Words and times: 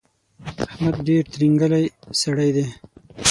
احمد 0.65 0.95
ډېر 1.07 1.23
ترینګلی 1.33 1.85
سړی 2.21 2.49
دی. 2.55 2.65